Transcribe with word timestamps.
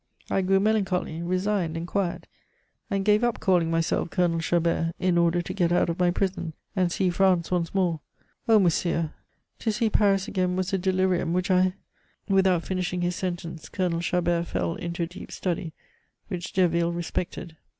I 0.31 0.41
grew 0.41 0.59
melancholy, 0.59 1.21
resigned, 1.21 1.77
and 1.77 1.85
quiet, 1.85 2.25
and 2.89 3.05
gave 3.05 3.23
up 3.23 3.39
calling 3.39 3.69
myself 3.69 4.09
Colonel 4.09 4.39
Chabert, 4.39 4.93
in 4.97 5.15
order 5.15 5.43
to 5.43 5.53
get 5.53 5.71
out 5.71 5.89
of 5.91 5.99
my 5.99 6.09
prison, 6.09 6.53
and 6.75 6.91
see 6.91 7.11
France 7.11 7.51
once 7.51 7.75
more. 7.75 7.99
Oh, 8.49 8.57
monsieur! 8.57 9.11
To 9.59 9.71
see 9.71 9.91
Paris 9.91 10.27
again 10.27 10.55
was 10.55 10.73
a 10.73 10.79
delirium 10.79 11.33
which 11.33 11.51
I" 11.51 11.75
Without 12.27 12.63
finishing 12.63 13.01
his 13.01 13.15
sentence, 13.15 13.69
Colonel 13.69 14.01
Chabert 14.01 14.47
fell 14.47 14.73
into 14.73 15.03
a 15.03 15.07
deep 15.07 15.31
study, 15.31 15.71
which 16.29 16.51
Derville 16.51 16.91
respected. 16.93 17.55